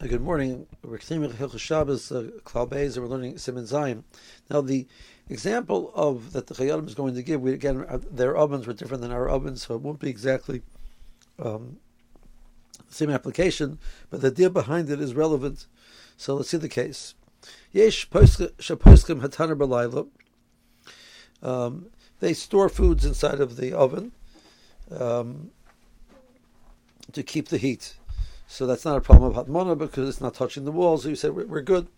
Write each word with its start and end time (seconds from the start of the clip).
Good 0.00 0.20
morning. 0.20 0.66
We're 0.82 0.98
continuing 0.98 1.30
Hilchos 1.30 1.60
Shabbos, 1.60 2.10
uh, 2.10 2.24
Klal 2.44 2.68
Beis, 2.68 2.96
and 2.96 3.04
we're 3.04 3.10
learning 3.10 3.34
Siman 3.36 3.64
Zion. 3.64 4.02
Now, 4.50 4.60
the 4.60 4.88
example 5.30 5.92
of 5.94 6.32
that 6.32 6.48
the 6.48 6.54
Chayyim 6.54 6.86
is 6.88 6.96
going 6.96 7.14
to 7.14 7.22
give, 7.22 7.40
we 7.40 7.52
again, 7.52 7.86
uh, 7.88 8.00
their 8.10 8.36
ovens 8.36 8.66
were 8.66 8.72
different 8.72 9.02
than 9.02 9.12
our 9.12 9.28
ovens, 9.28 9.62
so 9.62 9.76
it 9.76 9.80
won't 9.80 10.00
be 10.00 10.10
exactly 10.10 10.62
um, 11.38 11.78
the 12.88 12.92
same 12.92 13.08
application, 13.08 13.78
but 14.10 14.20
the 14.20 14.26
idea 14.26 14.50
behind 14.50 14.90
it 14.90 15.00
is 15.00 15.14
relevant. 15.14 15.68
So 16.16 16.34
let's 16.34 16.50
see 16.50 16.56
the 16.56 16.68
case. 16.68 17.14
Yesh 17.72 18.10
shaposkim 18.10 19.22
hataner. 19.22 20.08
Um, 21.40 21.86
they 22.18 22.34
store 22.34 22.68
foods 22.68 23.04
inside 23.04 23.40
of 23.40 23.56
the 23.56 23.72
oven 23.72 24.10
um, 24.90 25.52
to 27.12 27.22
keep 27.22 27.48
the 27.48 27.58
heat. 27.58 27.94
So 28.46 28.66
that's 28.66 28.84
not 28.84 28.96
a 28.96 29.00
problem 29.00 29.34
of 29.36 29.46
hatmona 29.46 29.76
because 29.76 30.08
it's 30.08 30.20
not 30.20 30.34
touching 30.34 30.64
the 30.64 30.72
walls. 30.72 31.02
So 31.02 31.08
you 31.08 31.16
said 31.16 31.34
we're, 31.34 31.46
we're, 31.46 31.62
good. 31.62 31.88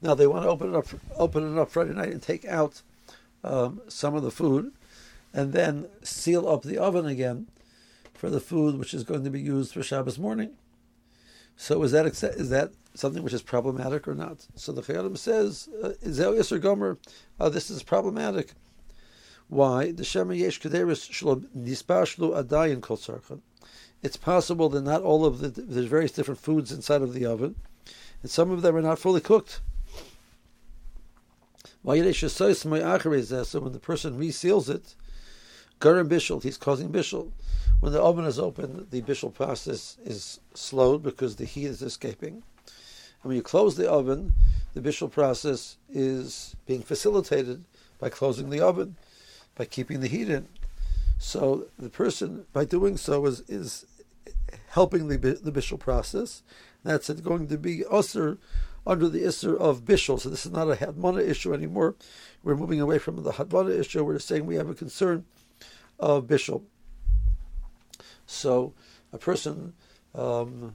Now 0.00 0.14
they 0.14 0.26
want 0.26 0.44
to 0.44 0.48
open 0.48 0.70
it 0.70 0.76
up, 0.76 0.86
open 1.16 1.56
it 1.56 1.60
up 1.60 1.70
Friday 1.70 1.92
night 1.92 2.10
and 2.10 2.22
take 2.22 2.44
out 2.44 2.82
um, 3.44 3.80
some 3.88 4.14
of 4.14 4.22
the 4.22 4.30
food, 4.30 4.72
and 5.32 5.52
then 5.52 5.88
seal 6.02 6.48
up 6.48 6.62
the 6.62 6.78
oven 6.78 7.06
again 7.06 7.46
for 8.14 8.30
the 8.30 8.40
food 8.40 8.78
which 8.78 8.94
is 8.94 9.04
going 9.04 9.24
to 9.24 9.30
be 9.30 9.40
used 9.40 9.72
for 9.72 9.82
Shabbos 9.82 10.18
morning. 10.18 10.50
So 11.56 11.82
is 11.82 11.92
that 11.92 12.06
is 12.06 12.50
that 12.50 12.72
something 12.94 13.22
which 13.22 13.32
is 13.32 13.42
problematic 13.42 14.08
or 14.08 14.14
not? 14.14 14.46
So 14.56 14.72
the 14.72 14.82
Chayyim 14.82 15.16
says, 15.18 15.68
uh, 15.82 15.92
"Is 16.00 16.20
uh, 16.20 16.58
Gomer? 16.58 16.98
Uh, 17.38 17.48
this 17.48 17.70
is 17.70 17.82
problematic. 17.82 18.54
Why? 19.48 19.92
The 19.92 20.04
Shema 20.04 20.32
Yesh 20.34 20.60
Kederis 20.60 21.10
Shlo 21.10 21.44
Nispashlu 21.56 22.42
Adayin 22.42 22.80
Kol 22.80 22.96
Sarchan 22.96 23.40
it's 24.02 24.16
possible 24.16 24.68
that 24.70 24.82
not 24.82 25.02
all 25.02 25.24
of 25.24 25.38
the 25.38 25.48
there's 25.48 25.86
various 25.86 26.12
different 26.12 26.40
foods 26.40 26.72
inside 26.72 27.02
of 27.02 27.14
the 27.14 27.24
oven, 27.24 27.54
and 28.22 28.30
some 28.30 28.50
of 28.50 28.62
them 28.62 28.76
are 28.76 28.82
not 28.82 28.98
fully 28.98 29.20
cooked. 29.20 29.60
So 31.84 31.90
when 31.90 32.02
the 32.02 33.80
person 33.82 34.18
reseals 34.18 34.68
it, 34.68 34.94
garam 35.80 36.08
bishul, 36.08 36.42
he's 36.42 36.56
causing 36.56 36.90
bishul. 36.90 37.32
When 37.80 37.92
the 37.92 38.00
oven 38.00 38.24
is 38.24 38.38
open, 38.38 38.86
the 38.90 39.02
bishul 39.02 39.34
process 39.34 39.96
is 40.04 40.38
slowed 40.54 41.02
because 41.02 41.36
the 41.36 41.44
heat 41.44 41.66
is 41.66 41.82
escaping. 41.82 42.34
And 42.34 42.44
when 43.22 43.36
you 43.36 43.42
close 43.42 43.76
the 43.76 43.90
oven, 43.90 44.34
the 44.74 44.80
bishul 44.80 45.10
process 45.10 45.76
is 45.90 46.54
being 46.66 46.82
facilitated 46.82 47.64
by 47.98 48.08
closing 48.08 48.50
the 48.50 48.60
oven, 48.60 48.96
by 49.56 49.64
keeping 49.64 50.00
the 50.00 50.08
heat 50.08 50.30
in. 50.30 50.46
So 51.18 51.66
the 51.78 51.88
person, 51.88 52.46
by 52.52 52.64
doing 52.64 52.96
so, 52.96 53.26
is 53.26 53.40
is 53.48 53.86
helping 54.72 55.08
the 55.08 55.16
the 55.16 55.52
bishul 55.52 55.78
process. 55.78 56.42
That's 56.82 57.10
it, 57.10 57.22
going 57.22 57.48
to 57.48 57.58
be 57.58 57.84
usher 57.90 58.38
under 58.86 59.08
the 59.08 59.20
isser 59.20 59.56
of 59.56 59.84
bishul. 59.84 60.18
So 60.18 60.28
this 60.28 60.46
is 60.46 60.52
not 60.52 60.70
a 60.70 60.76
hatmana 60.76 61.26
issue 61.28 61.54
anymore. 61.54 61.94
We're 62.42 62.56
moving 62.56 62.80
away 62.80 62.98
from 62.98 63.22
the 63.22 63.32
hatmana 63.32 63.78
issue. 63.78 64.02
We're 64.02 64.18
saying 64.18 64.46
we 64.46 64.56
have 64.56 64.70
a 64.70 64.74
concern 64.74 65.24
of 65.98 66.26
bishul. 66.26 66.62
So 68.26 68.72
a 69.12 69.18
person, 69.18 69.74
um, 70.14 70.74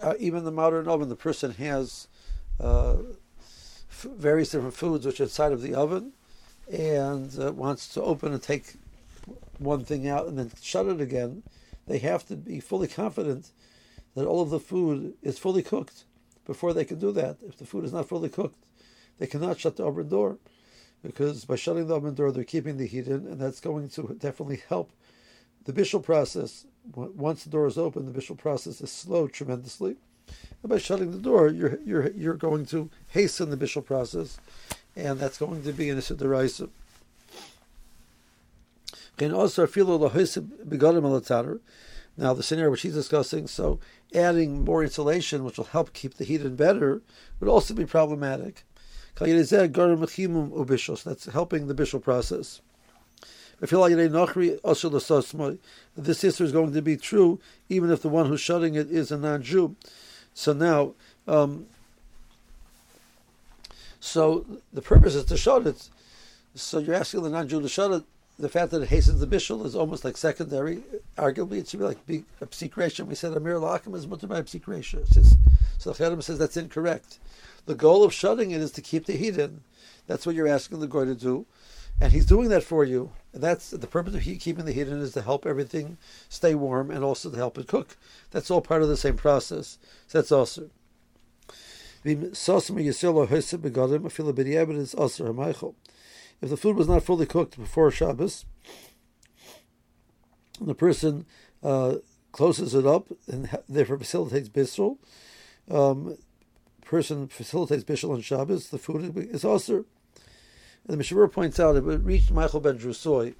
uh, 0.00 0.14
even 0.18 0.44
the 0.44 0.52
modern 0.52 0.86
oven, 0.86 1.08
the 1.08 1.16
person 1.16 1.52
has 1.54 2.06
uh, 2.60 2.98
f- 3.90 4.06
various 4.16 4.50
different 4.50 4.74
foods 4.74 5.04
which 5.04 5.20
are 5.20 5.24
inside 5.24 5.50
of 5.50 5.60
the 5.60 5.74
oven, 5.74 6.12
and 6.72 7.36
uh, 7.38 7.52
wants 7.52 7.88
to 7.94 8.02
open 8.02 8.32
and 8.32 8.42
take 8.42 8.74
one 9.58 9.84
thing 9.84 10.08
out 10.08 10.26
and 10.28 10.38
then 10.38 10.52
shut 10.62 10.86
it 10.86 11.00
again 11.00 11.42
they 11.86 11.98
have 11.98 12.26
to 12.28 12.36
be 12.36 12.60
fully 12.60 12.88
confident 12.88 13.50
that 14.14 14.26
all 14.26 14.40
of 14.40 14.50
the 14.50 14.60
food 14.60 15.14
is 15.22 15.38
fully 15.38 15.62
cooked 15.62 16.04
before 16.46 16.72
they 16.72 16.84
can 16.84 16.98
do 16.98 17.12
that. 17.12 17.38
If 17.46 17.58
the 17.58 17.66
food 17.66 17.84
is 17.84 17.92
not 17.92 18.08
fully 18.08 18.28
cooked, 18.28 18.58
they 19.18 19.26
cannot 19.26 19.58
shut 19.58 19.76
the 19.76 19.84
oven 19.84 20.08
door 20.08 20.38
because 21.02 21.44
by 21.44 21.56
shutting 21.56 21.86
the 21.86 21.94
oven 21.94 22.14
door, 22.14 22.32
they're 22.32 22.44
keeping 22.44 22.78
the 22.78 22.86
heat 22.86 23.06
in, 23.06 23.26
and 23.26 23.38
that's 23.38 23.60
going 23.60 23.90
to 23.90 24.16
definitely 24.18 24.62
help 24.68 24.90
the 25.64 25.72
bishul 25.72 26.02
process. 26.02 26.66
Once 26.94 27.44
the 27.44 27.50
door 27.50 27.66
is 27.66 27.78
open, 27.78 28.06
the 28.10 28.18
bishul 28.18 28.36
process 28.36 28.80
is 28.80 28.90
slowed 28.90 29.32
tremendously. 29.32 29.96
And 30.62 30.70
by 30.70 30.78
shutting 30.78 31.10
the 31.10 31.18
door, 31.18 31.48
you're 31.48 31.78
you're 31.84 32.10
you're 32.12 32.34
going 32.34 32.64
to 32.66 32.90
hasten 33.08 33.50
the 33.50 33.56
bishul 33.56 33.84
process, 33.84 34.38
and 34.96 35.18
that's 35.18 35.38
going 35.38 35.62
to 35.62 35.72
be 35.72 35.90
an 35.90 35.98
issa 35.98 36.14
can 39.16 39.32
also 39.32 39.66
feel 39.66 39.86
Now 42.16 42.32
the 42.32 42.42
scenario 42.42 42.70
which 42.70 42.82
he's 42.82 42.94
discussing, 42.94 43.46
so 43.46 43.78
adding 44.14 44.64
more 44.64 44.82
insulation, 44.82 45.44
which 45.44 45.56
will 45.56 45.64
help 45.64 45.92
keep 45.92 46.14
the 46.14 46.24
heat 46.24 46.42
in 46.42 46.56
better, 46.56 47.02
would 47.40 47.50
also 47.50 47.74
be 47.74 47.86
problematic. 47.86 48.64
That's 49.16 49.50
helping 51.26 51.66
the 51.66 51.74
bishul 51.74 52.02
process. 52.02 52.60
This 55.96 56.18
sister 56.18 56.44
is 56.44 56.52
going 56.52 56.72
to 56.72 56.82
be 56.82 56.96
true, 56.96 57.40
even 57.68 57.90
if 57.90 58.02
the 58.02 58.08
one 58.08 58.26
who's 58.26 58.40
shutting 58.40 58.74
it 58.74 58.90
is 58.90 59.12
a 59.12 59.16
non-Jew. 59.16 59.76
So 60.34 60.52
now, 60.52 60.94
um, 61.28 61.66
so 64.00 64.44
the 64.72 64.82
purpose 64.82 65.14
is 65.14 65.24
to 65.26 65.36
shut 65.36 65.66
it. 65.66 65.88
So 66.56 66.80
you're 66.80 66.96
asking 66.96 67.22
the 67.22 67.30
non-Jew 67.30 67.62
to 67.62 67.68
shut 67.68 67.92
it 67.92 68.02
the 68.38 68.48
fact 68.48 68.72
that 68.72 68.82
it 68.82 68.88
hastens 68.88 69.20
the 69.20 69.26
bishul 69.26 69.64
is 69.64 69.76
almost 69.76 70.04
like 70.04 70.16
secondary. 70.16 70.82
Arguably, 71.16 71.58
it 71.58 71.68
should 71.68 71.80
be 71.80 71.86
like 71.86 71.98
a 72.40 72.46
psikration. 72.46 73.06
We 73.06 73.14
said 73.14 73.36
Amir 73.36 73.56
Lachim 73.56 73.94
is 73.94 74.06
mutter 74.06 74.26
by 74.26 74.42
psikration. 74.42 75.06
So 75.78 75.92
the 75.92 76.04
Chayyim 76.04 76.22
says 76.22 76.38
that's 76.38 76.56
incorrect. 76.56 77.18
The 77.66 77.74
goal 77.74 78.02
of 78.04 78.12
shutting 78.12 78.50
it 78.50 78.60
is 78.60 78.72
to 78.72 78.80
keep 78.80 79.06
the 79.06 79.12
heat 79.12 79.38
in. 79.38 79.62
That's 80.06 80.26
what 80.26 80.34
you're 80.34 80.48
asking 80.48 80.80
the 80.80 80.86
guy 80.86 81.04
to 81.04 81.14
do. 81.14 81.46
And 82.00 82.12
he's 82.12 82.26
doing 82.26 82.48
that 82.48 82.64
for 82.64 82.84
you. 82.84 83.12
And 83.32 83.42
that's 83.42 83.70
the 83.70 83.86
purpose 83.86 84.14
of 84.14 84.22
keeping 84.22 84.64
the 84.64 84.72
heat 84.72 84.88
in 84.88 85.00
is 85.00 85.12
to 85.12 85.22
help 85.22 85.46
everything 85.46 85.96
stay 86.28 86.54
warm 86.54 86.90
and 86.90 87.04
also 87.04 87.30
to 87.30 87.36
help 87.36 87.56
it 87.56 87.68
cook. 87.68 87.96
That's 88.32 88.50
all 88.50 88.60
part 88.60 88.82
of 88.82 88.88
the 88.88 88.96
same 88.96 89.16
process. 89.16 89.78
So 90.08 90.18
that's 90.18 90.32
also. 90.32 90.70
If 96.40 96.50
the 96.50 96.56
food 96.56 96.76
was 96.76 96.88
not 96.88 97.02
fully 97.02 97.26
cooked 97.26 97.58
before 97.58 97.90
Shabbos, 97.90 98.44
the 100.60 100.74
person 100.74 101.26
uh, 101.62 101.96
closes 102.32 102.74
it 102.74 102.86
up 102.86 103.08
and 103.26 103.48
therefore 103.68 103.98
facilitates 103.98 104.48
bishul. 104.48 104.98
Um, 105.70 106.16
person 106.84 107.28
facilitates 107.28 107.84
bishul 107.84 108.12
on 108.12 108.20
Shabbos, 108.20 108.68
the 108.68 108.78
food 108.78 109.16
is 109.16 109.44
also. 109.44 109.84
And 110.86 110.98
the 110.98 111.02
Mishabur 111.02 111.32
points 111.32 111.58
out 111.58 111.76
it 111.76 111.80
reached 111.80 112.32
Maachal 112.32 112.62
ben 112.62 112.78
Drusai 112.78 113.34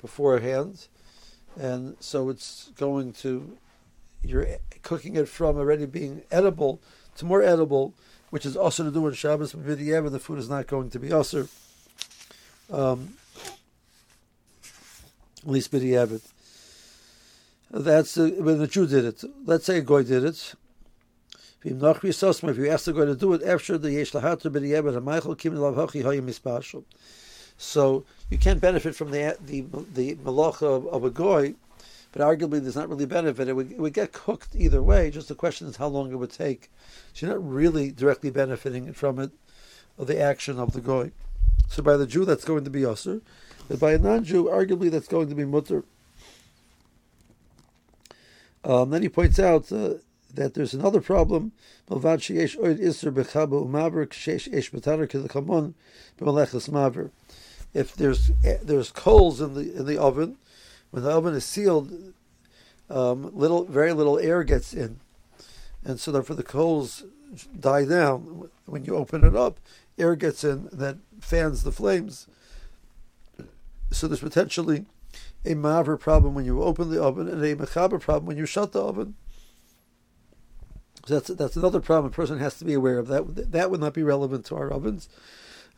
beforehand, 0.00 0.88
and 1.56 1.96
so 1.98 2.28
it's 2.28 2.70
going 2.76 3.14
to 3.14 3.56
you're 4.22 4.46
cooking 4.82 5.16
it 5.16 5.28
from 5.28 5.56
already 5.56 5.86
being 5.86 6.22
edible 6.30 6.80
to 7.16 7.24
more 7.24 7.42
edible, 7.42 7.94
which 8.30 8.44
is 8.44 8.56
also 8.56 8.84
to 8.84 8.90
do 8.90 9.06
on 9.06 9.12
Shabbos, 9.12 9.52
but 9.52 9.78
the 9.78 10.20
food 10.20 10.38
is 10.38 10.48
not 10.48 10.66
going 10.66 10.90
to 10.90 10.98
be 10.98 11.12
also 11.12 11.48
um, 12.72 13.14
at 15.42 15.50
least 15.50 15.72
b'di'evet. 15.72 16.22
That's 17.70 18.16
uh, 18.16 18.30
when 18.38 18.58
the 18.58 18.66
Jew 18.66 18.86
did 18.86 19.04
it. 19.04 19.24
Let's 19.44 19.66
say 19.66 19.78
a 19.78 19.82
goy 19.82 20.04
did 20.04 20.24
it. 20.24 20.54
If 21.66 21.72
you 21.72 22.70
ask 22.70 22.84
the 22.84 22.92
guy 22.92 23.04
to 23.06 23.16
do 23.16 23.32
it, 23.32 23.42
after 23.42 23.78
the 23.78 23.90
yesh 23.90 24.12
lahatu 24.12 24.50
b'di'evet 24.50 24.94
ha'maychel 24.94 25.38
kim 25.38 25.54
lavhachi 25.54 26.02
hayim 26.04 26.24
mispashel. 26.24 26.84
So 27.56 28.04
you 28.30 28.38
can't 28.38 28.60
benefit 28.60 28.94
from 28.94 29.10
the 29.10 29.36
the 29.44 29.62
the 29.94 30.14
malacha 30.16 30.62
of, 30.62 30.86
of, 30.88 31.04
a 31.04 31.10
goy, 31.10 31.54
but 32.12 32.20
arguably 32.20 32.60
there's 32.60 32.76
not 32.76 32.88
really 32.88 33.06
benefit. 33.06 33.48
It 33.48 33.54
would, 33.54 33.72
it 33.72 33.78
would 33.78 33.92
get 33.94 34.12
cooked 34.12 34.54
either 34.54 34.82
way. 34.82 35.10
Just 35.10 35.28
the 35.28 35.34
question 35.34 35.68
is 35.68 35.76
how 35.76 35.88
long 35.88 36.10
it 36.10 36.16
would 36.16 36.32
take. 36.32 36.70
So 37.12 37.26
you're 37.26 37.36
not 37.36 37.48
really 37.48 37.90
directly 37.90 38.30
benefiting 38.30 38.92
from 38.92 39.18
it, 39.18 39.30
of 39.98 40.06
the 40.06 40.20
action 40.20 40.58
of 40.58 40.72
the 40.72 40.80
goy. 40.80 41.12
So 41.68 41.82
by 41.82 41.96
the 41.96 42.06
Jew, 42.06 42.24
that's 42.24 42.44
going 42.44 42.64
to 42.64 42.70
be 42.70 42.82
Yasser. 42.82 43.20
But 43.68 43.80
by 43.80 43.92
a 43.92 43.98
non-Jew, 43.98 44.44
arguably, 44.44 44.90
that's 44.90 45.08
going 45.08 45.28
to 45.28 45.34
be 45.34 45.44
Mutter. 45.44 45.84
Um, 48.64 48.90
then 48.90 49.02
he 49.02 49.08
points 49.08 49.38
out 49.38 49.70
uh, 49.72 49.94
that 50.32 50.54
there's 50.54 50.74
another 50.74 51.00
problem. 51.00 51.52
If 57.74 57.96
there's 57.96 58.30
there's 58.62 58.90
coals 58.92 59.40
in 59.40 59.54
the 59.54 59.76
in 59.76 59.86
the 59.86 59.98
oven, 59.98 60.36
when 60.90 61.02
the 61.02 61.10
oven 61.10 61.34
is 61.34 61.44
sealed, 61.44 62.14
um, 62.88 63.30
little 63.34 63.64
very 63.64 63.92
little 63.92 64.18
air 64.18 64.44
gets 64.44 64.72
in, 64.72 65.00
and 65.84 66.00
so 66.00 66.12
therefore 66.12 66.36
the 66.36 66.42
coals 66.42 67.04
die 67.58 67.84
down. 67.84 68.48
When 68.66 68.84
you 68.84 68.96
open 68.96 69.24
it 69.24 69.36
up, 69.36 69.58
air 69.98 70.16
gets 70.16 70.44
in 70.44 70.68
that 70.72 70.98
fans 71.20 71.62
the 71.62 71.72
flames. 71.72 72.26
So 73.90 74.08
there's 74.08 74.20
potentially 74.20 74.86
a 75.44 75.54
mavir 75.54 75.98
problem 75.98 76.34
when 76.34 76.44
you 76.44 76.62
open 76.62 76.90
the 76.90 77.02
oven 77.02 77.28
and 77.28 77.42
a 77.42 77.54
mechabeh 77.54 78.00
problem 78.00 78.26
when 78.26 78.36
you 78.36 78.46
shut 78.46 78.72
the 78.72 78.82
oven. 78.82 79.14
So 81.06 81.14
that's 81.14 81.28
that's 81.28 81.56
another 81.56 81.80
problem. 81.80 82.12
A 82.12 82.14
person 82.14 82.38
has 82.38 82.58
to 82.58 82.64
be 82.64 82.72
aware 82.72 82.98
of 82.98 83.08
that. 83.08 83.52
That 83.52 83.70
would 83.70 83.80
not 83.80 83.94
be 83.94 84.02
relevant 84.02 84.46
to 84.46 84.56
our 84.56 84.72
ovens. 84.72 85.08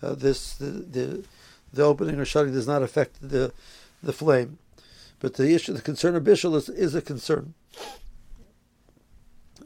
Uh, 0.01 0.15
this 0.15 0.55
the, 0.55 0.67
the 0.67 1.25
the 1.73 1.83
opening 1.83 2.19
or 2.19 2.25
shutting 2.25 2.53
does 2.53 2.69
not 2.69 2.83
affect 2.83 3.17
the 3.21 3.53
the 4.03 4.13
flame, 4.13 4.59
but 5.19 5.35
the 5.35 5.53
issue, 5.53 5.73
the 5.73 5.83
concern 5.83 6.15
of 6.15 6.23
bishul 6.23 6.55
is, 6.55 6.69
is 6.69 6.95
a 6.95 7.03
concern. 7.03 7.55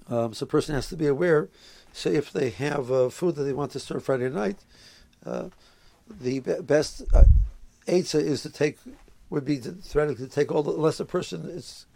Um, 0.08 0.34
so 0.34 0.44
a 0.44 0.48
person 0.48 0.74
has 0.74 0.88
to 0.88 0.96
be 0.96 1.06
aware. 1.06 1.48
Say 1.92 2.14
if 2.14 2.32
they 2.32 2.50
have 2.50 2.90
uh, 2.90 3.08
food 3.08 3.36
that 3.36 3.42
they 3.42 3.52
want 3.52 3.72
to 3.72 3.80
serve 3.80 4.04
Friday 4.04 4.28
night, 4.28 4.58
uh, 5.26 5.48
the 6.08 6.40
be- 6.40 6.60
best 6.62 7.02
uh, 7.12 7.24
is 7.86 8.42
to 8.42 8.50
take 8.50 8.78
would 9.28 9.44
be 9.44 9.58
to, 9.58 9.72
theoretically 9.72 10.26
to 10.26 10.32
take 10.32 10.52
all 10.52 10.62
the 10.62 10.72
unless 10.72 11.00
a 11.00 11.04
person 11.04 11.48
is 11.48 11.86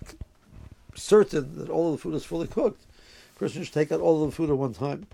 certain 0.95 1.59
that 1.59 1.69
all 1.69 1.93
of 1.93 1.99
the 1.99 2.03
food 2.03 2.15
is 2.15 2.25
fully 2.25 2.47
cooked. 2.47 2.85
A 3.37 3.39
person 3.39 3.65
should 3.65 3.75
take 3.75 3.91
out 3.93 4.01
all 4.01 4.23
of 4.23 4.31
the 4.31 4.37
food 4.37 4.51
at 4.51 4.57
one 4.57 4.75
time. 4.75 5.07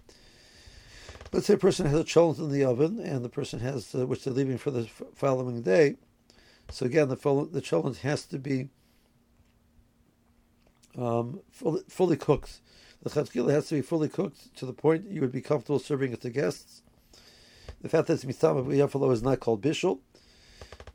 Let's 1.33 1.47
say 1.47 1.55
a 1.55 1.59
person 1.59 1.87
has 1.87 2.01
a 2.01 2.05
cholent 2.05 2.39
in 2.39 2.51
the 2.51 2.65
oven, 2.65 2.99
and 2.99 3.25
the 3.25 3.29
person 3.29 3.61
has 3.61 3.93
which 3.95 4.25
they're 4.25 4.35
leaving 4.35 4.59
for 4.59 4.71
the 4.71 4.85
following 5.15 5.63
day. 5.63 5.97
So 6.71 6.87
again, 6.87 7.09
the 7.09 7.17
the 7.17 7.63
cholent 7.63 7.99
has 7.99 8.25
to 8.27 8.39
be 8.39 8.69
um, 10.99 11.41
fully, 11.51 11.83
fully 11.89 12.17
cooked. 12.17 12.61
The 13.03 13.11
chatzkila 13.11 13.51
has 13.51 13.69
to 13.69 13.77
be 13.77 13.83
fully 13.83 14.09
cooked 14.09 14.55
to 14.57 14.67
the 14.67 14.73
point 14.73 15.09
you 15.09 15.21
would 15.21 15.33
be 15.33 15.41
comfortable 15.41 15.79
serving 15.79 16.13
it 16.13 16.21
to 16.23 16.31
guests. 16.31 16.83
The 17.81 17.89
fact 17.89 18.09
that 18.09 18.15
it's 18.15 18.25
mitama 18.25 18.65
b'yafalo 18.65 19.13
is 19.13 19.23
not 19.23 19.41
called 19.41 19.63
bishul. 19.63 20.01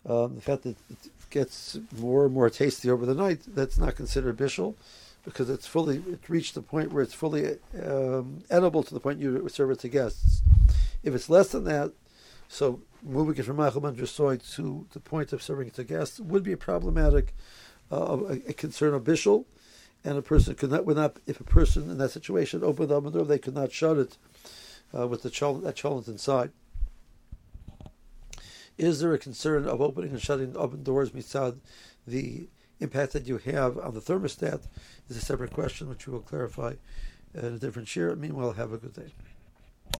Um, 0.05 0.35
the 0.35 0.41
fact 0.41 0.63
that 0.63 0.75
it 0.89 1.09
gets 1.31 1.79
more 1.97 2.25
and 2.25 2.33
more 2.33 2.49
tasty 2.49 2.91
over 2.91 3.07
the 3.07 3.15
night, 3.15 3.41
that's 3.47 3.79
not 3.79 3.95
considered 3.95 4.37
bishul 4.37 4.75
because 5.23 5.49
it's 5.49 5.65
fully 5.65 6.03
it's 6.07 6.29
reached 6.29 6.53
the 6.53 6.61
point 6.61 6.93
where 6.93 7.01
it's 7.01 7.13
fully 7.13 7.57
um, 7.83 8.43
edible 8.51 8.83
to 8.83 8.93
the 8.93 8.99
point 8.99 9.19
you 9.19 9.49
serve 9.49 9.71
it 9.71 9.79
to 9.79 9.89
guests. 9.89 10.43
If 11.03 11.15
it's 11.15 11.29
less 11.29 11.49
than 11.49 11.63
that, 11.63 11.91
so 12.47 12.81
moving 13.03 13.35
it 13.35 13.45
from 13.45 13.57
Machal 13.57 14.05
soy 14.05 14.37
to 14.37 14.85
the 14.93 14.99
point 14.99 15.33
of 15.33 15.41
serving 15.41 15.67
it 15.67 15.73
to 15.75 15.83
guests 15.83 16.19
would 16.19 16.43
be 16.43 16.51
a 16.51 16.57
problematic, 16.57 17.33
uh, 17.91 18.17
a, 18.29 18.33
a, 18.49 18.53
concern 18.53 18.93
of 18.93 19.03
bishul, 19.03 19.45
and 20.05 20.17
a 20.17 20.21
person 20.21 20.55
could 20.55 20.69
not 20.69 20.85
would 20.85 20.95
not 20.95 21.17
if 21.25 21.41
a 21.41 21.43
person 21.43 21.89
in 21.89 21.97
that 21.97 22.11
situation 22.11 22.63
opened 22.63 22.89
the 22.89 23.11
door 23.11 23.25
they 23.25 23.39
could 23.39 23.55
not 23.55 23.71
shut 23.71 23.97
it 23.97 24.17
uh, 24.97 25.07
with 25.07 25.23
the 25.23 25.29
chol- 25.29 25.63
that 25.63 25.75
cholent 25.75 26.07
inside. 26.07 26.51
Is 28.77 28.99
there 28.99 29.13
a 29.13 29.17
concern 29.17 29.65
of 29.67 29.81
opening 29.81 30.11
and 30.11 30.21
shutting 30.21 30.55
oven 30.55 30.83
doors 30.83 31.09
beside 31.09 31.55
the 32.05 32.47
impact 32.79 33.13
that 33.13 33.27
you 33.27 33.37
have 33.37 33.77
on 33.79 33.93
the 33.93 34.01
thermostat 34.01 34.61
is 35.09 35.17
a 35.17 35.21
separate 35.21 35.53
question, 35.53 35.89
which 35.89 36.07
we 36.07 36.13
will 36.13 36.19
clarify 36.19 36.73
in 37.33 37.45
a 37.45 37.59
different 37.59 37.87
share. 37.87 38.15
Meanwhile, 38.15 38.53
have 38.53 38.73
a 38.73 38.77
good 38.77 38.93
day. 38.93 39.13